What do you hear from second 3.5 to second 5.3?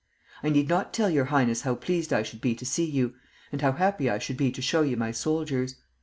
and how happy I should be to show you my